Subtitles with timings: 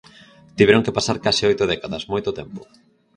[0.57, 2.61] Tiveron que pasar case oito décadas, moito tempo.